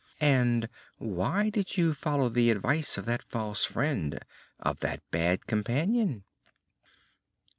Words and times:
"And 0.19 0.67
why 0.97 1.51
did 1.51 1.77
you 1.77 1.93
follow 1.93 2.27
the 2.29 2.49
advice 2.49 2.97
of 2.97 3.05
that 3.05 3.21
false 3.21 3.65
friend? 3.65 4.17
of 4.59 4.79
that 4.79 5.03
bad 5.11 5.45
companion?" 5.45 6.23